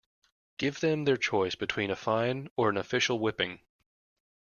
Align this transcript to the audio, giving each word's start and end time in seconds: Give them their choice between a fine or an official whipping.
Give 0.57 0.79
them 0.79 1.05
their 1.05 1.15
choice 1.15 1.53
between 1.53 1.91
a 1.91 1.95
fine 1.95 2.49
or 2.55 2.71
an 2.71 2.77
official 2.77 3.19
whipping. 3.19 3.59